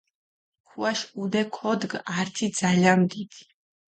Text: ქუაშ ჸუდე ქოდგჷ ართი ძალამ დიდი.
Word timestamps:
ქუაშ 0.69 0.99
ჸუდე 1.11 1.41
ქოდგჷ 1.55 1.97
ართი 2.17 2.47
ძალამ 2.57 3.01
დიდი. 3.09 3.41